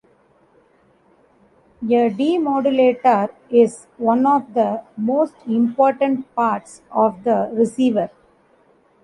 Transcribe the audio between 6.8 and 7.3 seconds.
of